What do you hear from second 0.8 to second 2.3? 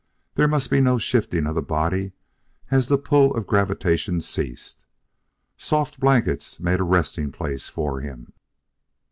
no shifting of the body